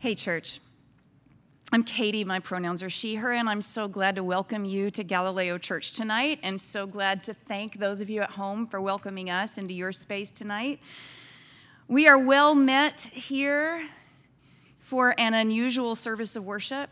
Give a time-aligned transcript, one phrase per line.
[0.00, 0.60] Hey, church.
[1.72, 2.22] I'm Katie.
[2.22, 5.90] My pronouns are she, her, and I'm so glad to welcome you to Galileo Church
[5.90, 9.74] tonight, and so glad to thank those of you at home for welcoming us into
[9.74, 10.78] your space tonight.
[11.88, 13.88] We are well met here
[14.78, 16.90] for an unusual service of worship.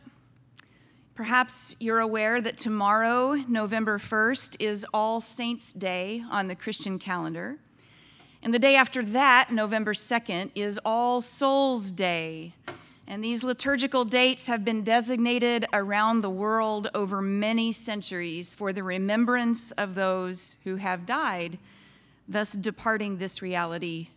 [1.14, 7.58] Perhaps you're aware that tomorrow, November 1st, is All Saints' Day on the Christian calendar.
[8.42, 12.54] And the day after that, November 2nd, is All Souls' Day
[13.08, 18.82] and these liturgical dates have been designated around the world over many centuries for the
[18.82, 21.58] remembrance of those who have died,
[22.28, 24.08] thus departing this reality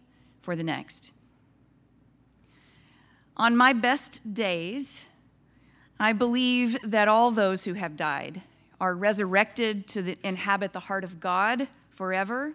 [0.42, 1.12] for the next.
[3.38, 5.06] On my best days,
[6.00, 8.42] I believe that all those who have died
[8.82, 12.54] are resurrected to the, inhabit the heart of God forever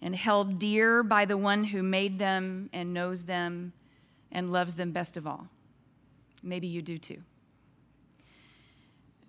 [0.00, 3.72] and held dear by the one who made them and knows them
[4.32, 5.48] and loves them best of all.
[6.42, 7.22] Maybe you do too.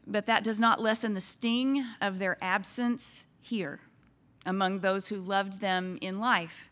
[0.07, 3.79] But that does not lessen the sting of their absence here
[4.45, 6.69] among those who loved them in life.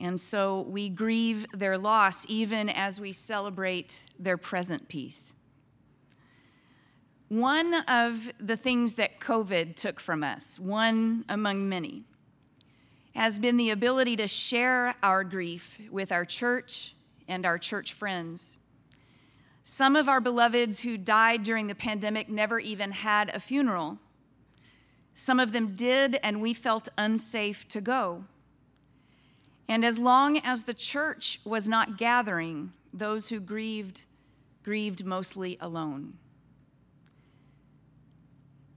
[0.00, 5.32] And so we grieve their loss even as we celebrate their present peace.
[7.28, 12.04] One of the things that COVID took from us, one among many,
[13.14, 16.94] has been the ability to share our grief with our church
[17.28, 18.58] and our church friends.
[19.62, 23.98] Some of our beloveds who died during the pandemic never even had a funeral.
[25.14, 28.24] Some of them did, and we felt unsafe to go.
[29.68, 34.02] And as long as the church was not gathering, those who grieved
[34.64, 36.14] grieved mostly alone.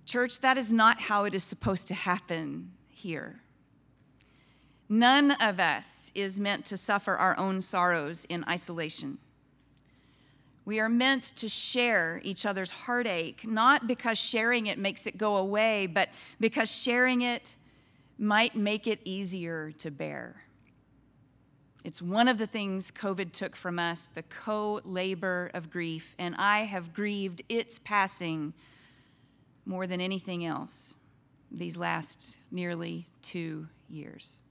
[0.05, 3.39] Church, that is not how it is supposed to happen here.
[4.89, 9.17] None of us is meant to suffer our own sorrows in isolation.
[10.63, 15.37] We are meant to share each other's heartache, not because sharing it makes it go
[15.37, 16.09] away, but
[16.39, 17.47] because sharing it
[18.17, 20.43] might make it easier to bear.
[21.83, 26.35] It's one of the things COVID took from us the co labor of grief, and
[26.35, 28.53] I have grieved its passing
[29.65, 30.95] more than anything else
[31.49, 34.41] these last nearly two years.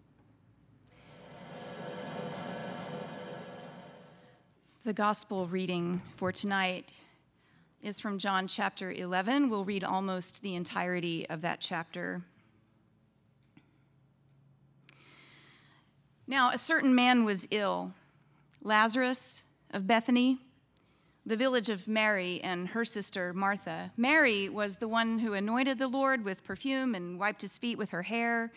[4.86, 6.92] The gospel reading for tonight
[7.82, 9.50] is from John chapter 11.
[9.50, 12.22] We'll read almost the entirety of that chapter.
[16.28, 17.94] Now, a certain man was ill,
[18.62, 19.42] Lazarus
[19.72, 20.38] of Bethany,
[21.26, 23.90] the village of Mary and her sister Martha.
[23.96, 27.90] Mary was the one who anointed the Lord with perfume and wiped his feet with
[27.90, 28.52] her hair.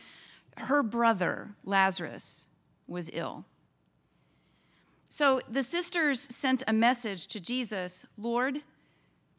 [0.58, 2.48] Her brother, Lazarus,
[2.88, 3.46] was ill.
[5.10, 8.62] So the sisters sent a message to Jesus Lord,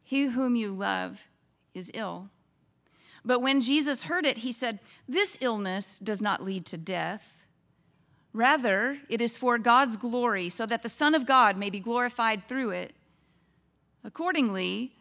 [0.02, 1.22] he whom you love
[1.72, 2.28] is ill.
[3.24, 7.44] But when Jesus heard it, he said, This illness does not lead to death.
[8.32, 12.48] Rather, it is for God's glory, so that the Son of God may be glorified
[12.48, 12.92] through it.
[14.02, 14.92] Accordingly,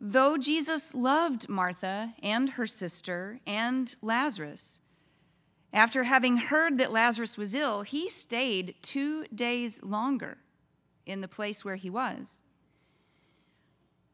[0.00, 4.80] though Jesus loved Martha and her sister and Lazarus,
[5.72, 10.36] after having heard that Lazarus was ill, he stayed two days longer
[11.06, 12.42] in the place where he was.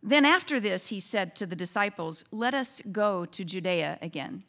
[0.02, 4.44] Then, after this, he said to the disciples, Let us go to Judea again.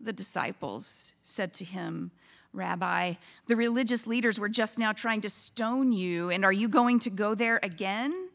[0.00, 2.10] The disciples said to him,
[2.52, 3.14] Rabbi,
[3.46, 7.10] the religious leaders were just now trying to stone you, and are you going to
[7.10, 8.28] go there again?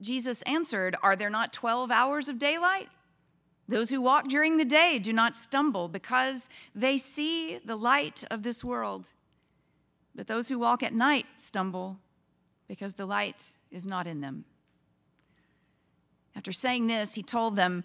[0.00, 2.88] Jesus answered, Are there not 12 hours of daylight?
[3.66, 8.42] Those who walk during the day do not stumble because they see the light of
[8.42, 9.08] this world.
[10.14, 11.98] But those who walk at night stumble
[12.68, 14.44] because the light is not in them.
[16.36, 17.84] After saying this, he told them,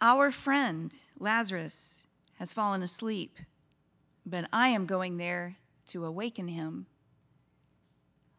[0.00, 2.04] Our friend Lazarus
[2.36, 3.38] has fallen asleep,
[4.24, 5.56] but I am going there
[5.86, 6.86] to awaken him.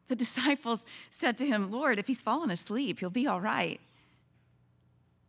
[0.07, 3.81] The disciples said to him, Lord, if he's fallen asleep, he'll be all right.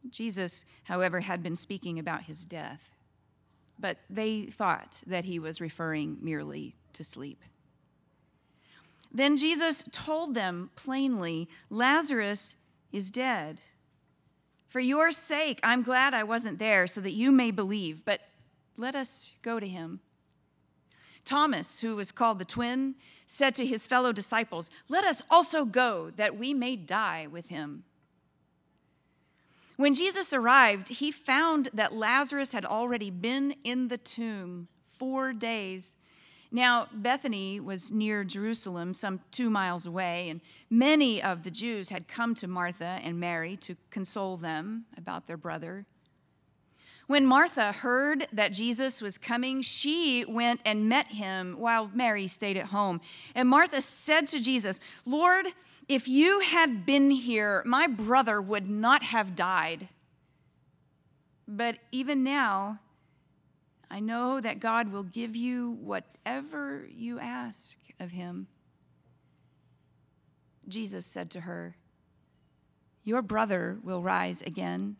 [0.08, 2.80] Jesus, however, had been speaking about his death,
[3.78, 7.42] but they thought that he was referring merely to sleep.
[9.12, 12.56] Then Jesus told them plainly Lazarus
[12.92, 13.60] is dead.
[14.68, 18.20] For your sake, I'm glad I wasn't there so that you may believe, but
[18.76, 20.00] let us go to him.
[21.24, 22.94] Thomas, who was called the twin,
[23.26, 27.84] said to his fellow disciples, Let us also go that we may die with him.
[29.80, 35.96] When Jesus arrived, he found that Lazarus had already been in the tomb four days.
[36.52, 42.08] Now, Bethany was near Jerusalem, some two miles away, and many of the Jews had
[42.08, 45.86] come to Martha and Mary to console them about their brother.
[47.06, 52.58] When Martha heard that Jesus was coming, she went and met him while Mary stayed
[52.58, 53.00] at home.
[53.34, 55.46] And Martha said to Jesus, Lord,
[55.90, 59.88] if you had been here, my brother would not have died.
[61.48, 62.78] But even now,
[63.90, 68.46] I know that God will give you whatever you ask of him.
[70.68, 71.74] Jesus said to her,
[73.02, 74.94] Your brother will rise again.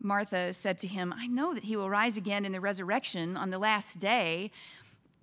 [0.00, 3.50] Martha said to him, I know that he will rise again in the resurrection on
[3.50, 4.50] the last day.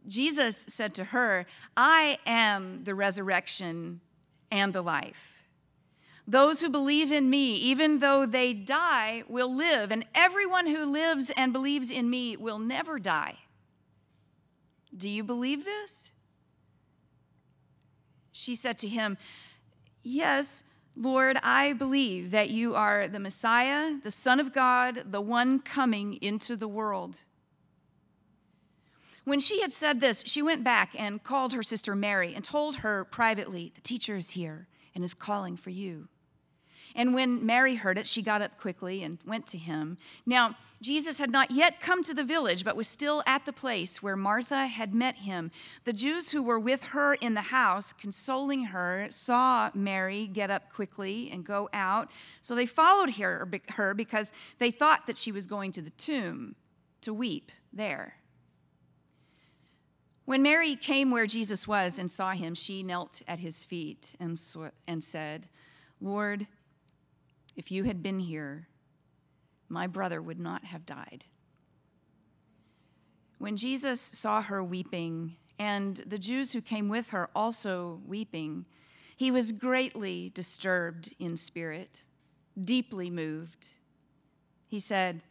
[0.08, 1.46] Jesus said to her,
[1.78, 4.02] I am the resurrection
[4.50, 5.48] and the life.
[6.28, 11.32] Those who believe in me, even though they die, will live, and everyone who lives
[11.36, 13.38] and believes in me will never die.
[14.96, 16.12] Do you believe this?
[18.32, 19.18] She said to him,
[20.04, 20.64] Yes,
[20.96, 26.16] Lord, I believe that you are the Messiah, the Son of God, the one coming
[26.22, 27.20] into the world.
[29.24, 32.78] When she had said this, she went back and called her sister Mary and told
[32.78, 36.08] her privately, The teacher is here and is calling for you.
[36.96, 39.98] And when Mary heard it, she got up quickly and went to him.
[40.26, 44.02] Now, Jesus had not yet come to the village, but was still at the place
[44.02, 45.52] where Martha had met him.
[45.84, 50.74] The Jews who were with her in the house, consoling her, saw Mary get up
[50.74, 52.10] quickly and go out.
[52.42, 53.46] So they followed her,
[53.96, 56.56] because they thought that she was going to the tomb
[57.02, 58.16] to weep there.
[60.32, 64.40] When Mary came where Jesus was and saw him, she knelt at his feet and,
[64.88, 65.50] and said,
[66.00, 66.48] Lord,
[67.58, 68.70] if you had been here,
[69.68, 71.26] my brother would not have died.
[73.40, 78.66] When Jesus saw her weeping, and the Jews who came with her also weeping,
[79.18, 82.06] he was greatly disturbed in spirit,
[82.64, 83.68] deeply moved.
[84.66, 85.24] He said,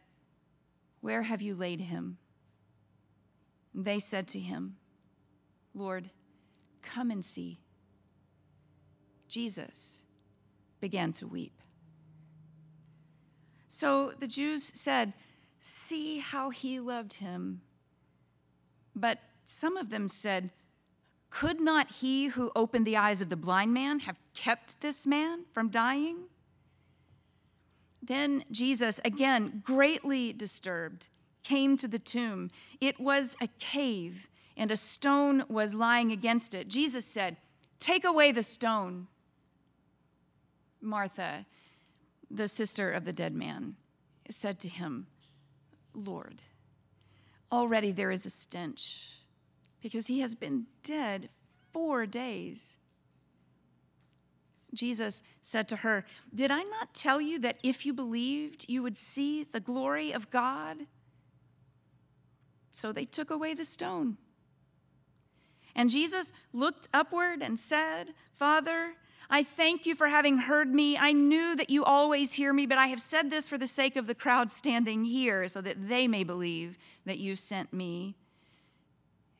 [0.99, 2.19] Where have you laid him?
[3.73, 4.75] They said to him,
[5.73, 6.09] Lord,
[6.81, 7.59] come and see.
[9.27, 9.99] Jesus
[10.79, 11.61] began to weep.
[13.69, 15.13] So the Jews said,
[15.61, 17.61] See how he loved him.
[18.95, 20.49] But some of them said,
[21.29, 25.45] Could not he who opened the eyes of the blind man have kept this man
[25.53, 26.25] from dying?
[28.01, 31.07] Then Jesus, again greatly disturbed,
[31.43, 32.49] came to the tomb.
[32.81, 36.67] It was a cave, and a stone was lying against it.
[36.67, 37.37] Jesus said,
[37.79, 39.07] Take away the stone.
[40.81, 41.45] Martha
[42.33, 43.75] the sister of the dead man,
[44.29, 45.07] said to him,
[45.93, 46.41] Lord,
[47.51, 49.03] already there is a stench,
[49.81, 51.29] because he has been dead
[51.73, 52.77] four days.
[54.73, 58.95] Jesus said to her, Did I not tell you that if you believed, you would
[58.95, 60.85] see the glory of God?
[62.71, 64.17] So they took away the stone.
[65.81, 68.93] And Jesus looked upward and said, Father,
[69.31, 70.95] I thank you for having heard me.
[70.95, 73.95] I knew that you always hear me, but I have said this for the sake
[73.95, 78.13] of the crowd standing here, so that they may believe that you sent me.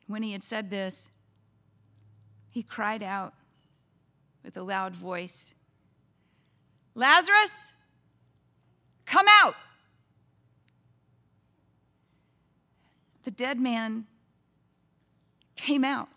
[0.07, 1.11] When he had said this,
[2.49, 3.35] he cried out
[4.43, 5.53] with a loud voice
[6.95, 7.75] Lazarus,
[9.05, 9.53] come out!
[13.25, 14.07] The dead man
[15.55, 16.09] came out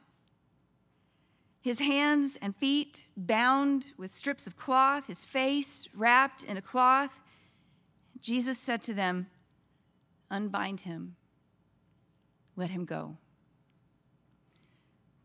[1.64, 7.22] his hands and feet bound with strips of cloth, his face wrapped in a cloth.
[8.20, 9.28] Jesus said to them,
[10.30, 11.16] Unbind him,
[12.54, 13.16] let him go.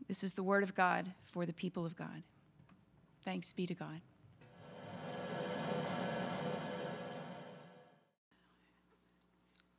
[0.08, 2.22] This is the word of God for the people of God.
[3.22, 4.00] Thanks be to God.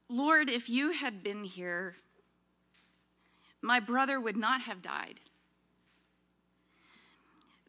[0.07, 1.95] Lord, if you had been here,
[3.63, 5.21] my brother would not have died.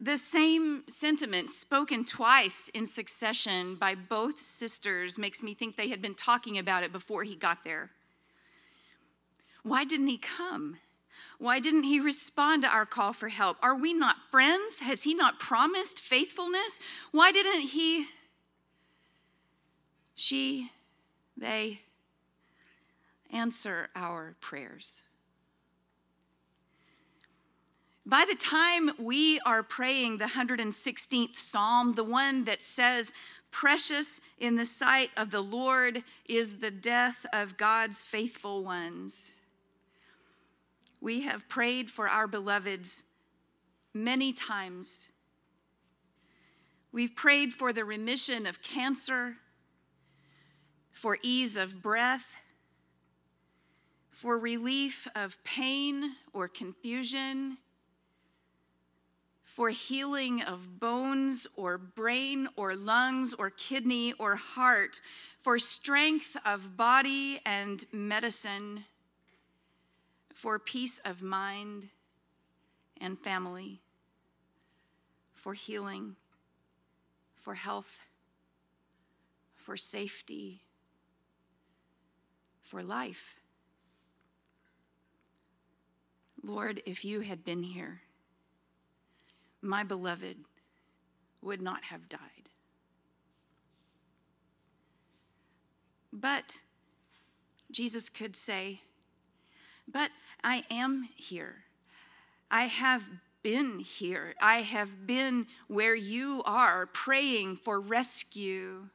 [0.03, 6.03] The same sentiment, spoken twice in succession by both sisters, makes me think they had
[6.03, 7.91] been talking about it before he got there.
[9.63, 10.79] Why didn't he come?
[11.39, 13.59] Why didn't he respond to our call for help?
[13.63, 14.81] Are we not friends?
[14.81, 16.81] Has he not promised faithfulness?
[17.13, 18.07] Why didn't he,
[20.17, 20.73] she,
[21.37, 21.83] they
[23.31, 25.03] answer our prayers?
[28.05, 33.13] By the time we are praying the 116th Psalm, the one that says,
[33.53, 39.31] Precious in the sight of the Lord is the death of God's faithful ones.
[41.01, 43.05] We have prayed for our beloveds
[43.95, 45.13] many times.
[46.91, 49.37] We've prayed for the remission of cancer,
[50.91, 52.37] for ease of breath,
[54.11, 57.59] for relief of pain or confusion
[59.55, 65.03] for healing of bones or brain or lungs or kidney or heart,
[65.43, 68.85] for strength of body and medicine,
[70.33, 71.89] for peace of mind
[72.99, 73.83] and family,
[75.35, 76.17] for healing,
[77.35, 78.07] for health,
[79.55, 80.63] for safety,
[82.63, 83.37] for life.
[86.43, 88.01] Lord, if you had been here,
[89.63, 90.37] my beloved
[91.41, 92.51] would not have died.
[96.13, 96.59] But
[97.71, 98.83] Jesus could say,
[99.89, 100.11] But
[100.45, 101.65] I am here.
[102.51, 103.09] I have
[103.43, 104.35] been here.
[104.41, 108.89] I have been where you are, praying for rescue,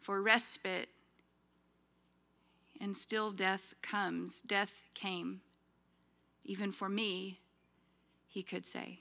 [0.00, 0.88] for respite.
[2.80, 4.40] And still death comes.
[4.40, 5.42] Death came.
[6.44, 7.40] Even for me,
[8.26, 9.00] he could say.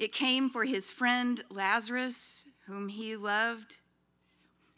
[0.00, 3.76] It came for his friend Lazarus, whom he loved.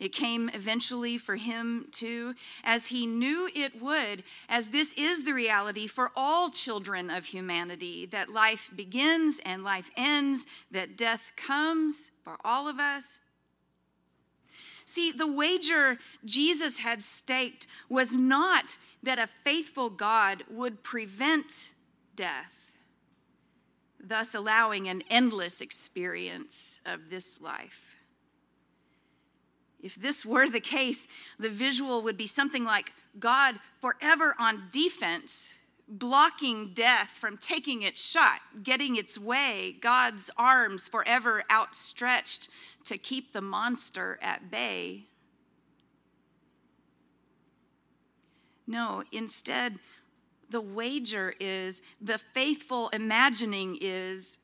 [0.01, 5.33] It came eventually for him too, as he knew it would, as this is the
[5.33, 12.11] reality for all children of humanity that life begins and life ends, that death comes
[12.25, 13.21] for all of us.
[14.85, 21.75] See, the wager Jesus had staked was not that a faithful God would prevent
[22.17, 22.62] death
[24.03, 27.97] thus allowing an endless experience of this life.
[29.81, 35.55] If this were the case, the visual would be something like God forever on defense,
[35.89, 42.49] blocking death from taking its shot, getting its way, God's arms forever outstretched
[42.85, 45.07] to keep the monster at bay.
[48.67, 49.81] No, instead,
[50.53, 54.39] the wager is, the faithful imagining is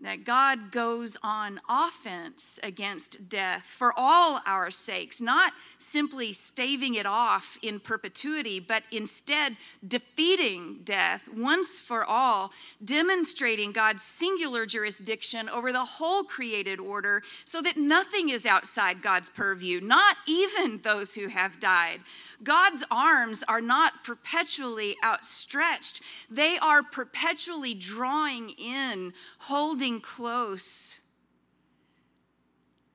[0.00, 7.06] that God goes on offense against death for all our sakes, not simply staving it
[7.06, 12.52] off in perpetuity, but instead defeating death once for all,
[12.84, 19.30] demonstrating God's singular jurisdiction over the whole created order so that nothing is outside God's
[19.30, 22.00] purview, not even those who have died.
[22.42, 26.00] God's arms are not perpetually outstretched,
[26.30, 29.12] they are perpetually drawing in,
[29.96, 31.00] close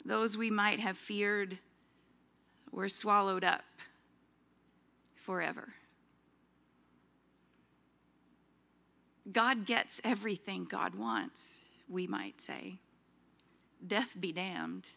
[0.05, 1.57] those we might have feared
[2.71, 3.63] were swallowed up
[5.15, 5.73] forever.
[9.31, 12.79] God gets everything God wants, we might say.
[13.85, 14.87] Death be damned.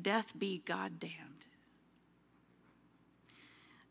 [0.00, 1.29] Death be God damned.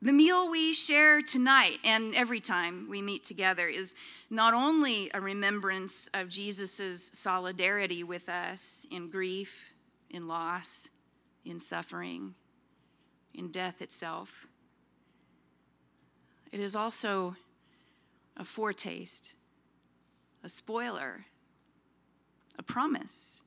[0.02, 3.96] The meal we share tonight and every time we meet together is
[4.30, 9.74] not only a remembrance of Jesus' solidarity with us in grief,
[10.10, 10.88] in loss,
[11.44, 12.34] in suffering,
[13.34, 14.48] in death itself,
[16.54, 17.36] it is also
[18.38, 19.36] a foretaste,
[20.46, 21.26] a spoiler,
[22.58, 23.44] a promise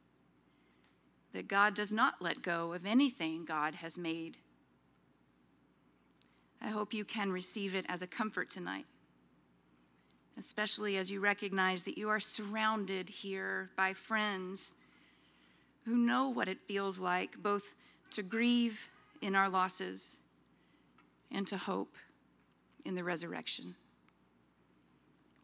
[1.32, 4.36] that God does not let go of anything God has made
[6.62, 8.86] I hope you can receive it as a comfort tonight,
[10.38, 14.76] especially as you recognize that you are surrounded here by friends
[15.84, 17.74] who know what it feels like both
[18.12, 18.88] to grieve
[19.20, 20.18] in our losses
[21.32, 21.96] and to hope
[22.84, 23.74] in the resurrection.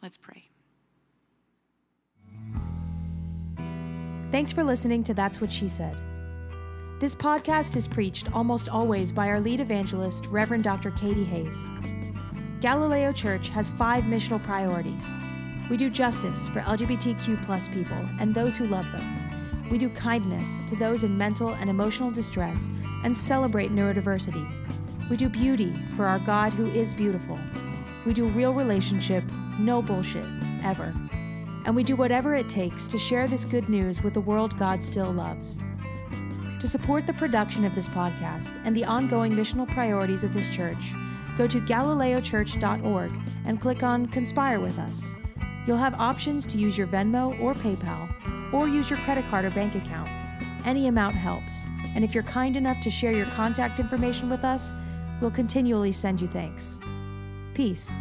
[0.01, 0.45] Let's pray.
[4.31, 5.99] Thanks for listening to That's What She Said.
[6.99, 10.91] This podcast is preached almost always by our lead evangelist, Reverend Dr.
[10.91, 11.65] Katie Hays.
[12.59, 15.09] Galileo Church has five missional priorities.
[15.69, 19.67] We do justice for LGBTQ plus people and those who love them.
[19.71, 22.69] We do kindness to those in mental and emotional distress
[23.05, 25.09] and celebrate neurodiversity.
[25.09, 27.39] We do beauty for our God who is beautiful.
[28.05, 29.23] We do real relationship,
[29.57, 30.25] no bullshit,
[30.65, 30.93] ever.
[31.65, 34.83] And we do whatever it takes to share this good news with the world God
[34.83, 35.59] still loves.
[36.59, 40.93] To support the production of this podcast and the ongoing missional priorities of this church,
[41.37, 43.13] go to galileochurch.org
[43.45, 45.13] and click on Conspire with Us.
[45.65, 49.51] You'll have options to use your Venmo or PayPal, or use your credit card or
[49.51, 50.09] bank account.
[50.65, 54.75] Any amount helps, and if you're kind enough to share your contact information with us,
[55.21, 56.79] we'll continually send you thanks.
[57.53, 57.95] Peace.